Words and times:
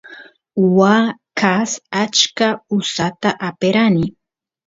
waa 0.77 1.05
kaas 1.39 1.71
achka 2.03 2.47
usata 2.79 3.29
aperani 3.47 4.05